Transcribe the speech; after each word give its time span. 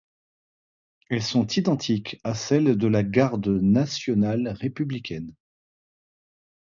Elles 1.11 1.21
sont 1.21 1.45
identiques 1.45 2.19
à 2.23 2.33
celles 2.33 2.75
de 2.75 2.87
la 2.87 3.03
Garde 3.03 3.49
nationale 3.61 4.47
républicaine. 4.47 5.35